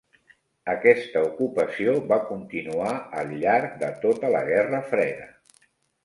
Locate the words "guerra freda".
4.49-5.29